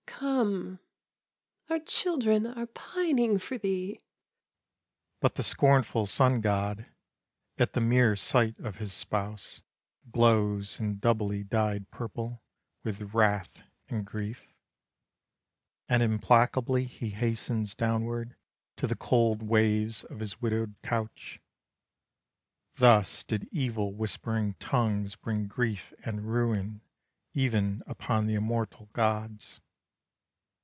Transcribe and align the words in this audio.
Come! 0.23 0.79
our 1.67 1.79
children 1.79 2.45
are 2.45 2.67
pining 2.67 3.39
for 3.39 3.57
thee!" 3.57 3.99
But 5.19 5.33
the 5.33 5.41
scornful 5.41 6.05
sun 6.05 6.41
god, 6.41 6.85
At 7.57 7.73
the 7.73 7.81
mere 7.81 8.15
sight 8.15 8.59
of 8.59 8.75
his 8.75 8.93
spouse, 8.93 9.63
Glows 10.11 10.79
in 10.79 10.99
doubly 10.99 11.43
dyed 11.43 11.89
purple, 11.89 12.43
With 12.83 13.15
wrath 13.15 13.63
and 13.89 14.05
grief, 14.05 14.53
And 15.89 16.03
implacably 16.03 16.83
he 16.85 17.09
hastens 17.09 17.73
downward 17.73 18.35
To 18.77 18.85
the 18.85 18.95
cold 18.95 19.41
waves 19.41 20.03
of 20.03 20.19
his 20.19 20.39
widowed 20.39 20.75
couch. 20.83 21.41
Thus 22.75 23.23
did 23.23 23.49
evil 23.51 23.91
whispering 23.95 24.53
tongues 24.59 25.15
Bring 25.15 25.47
grief 25.47 25.95
and 26.05 26.31
ruin 26.31 26.81
Even 27.33 27.81
upon 27.87 28.27
the 28.27 28.35
immortal 28.35 28.87
gods. 28.93 29.59